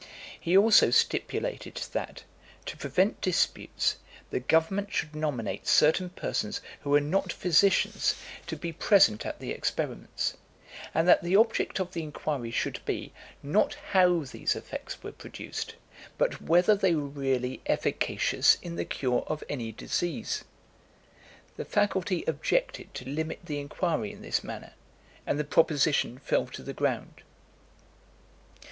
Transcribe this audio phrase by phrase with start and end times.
[0.39, 2.23] He also stipulated that,
[2.65, 3.97] to prevent disputes,
[4.31, 8.15] the government should nominate certain persons who were not physicians,
[8.47, 10.37] to be present at the experiments;
[10.95, 15.75] and that the object of the inquiry should be, not how these effects were produced,
[16.17, 20.43] but whether they were really efficacious in the cure of any disease.
[21.57, 24.73] The faculty objected to limit the inquiry in this manner,
[25.27, 27.21] and the proposition fell to the ground.